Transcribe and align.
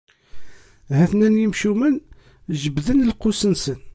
Ha-ten-an 0.97 1.39
yimcumen 1.41 1.95
jebden 2.61 3.05
lqus-nsen. 3.09 3.79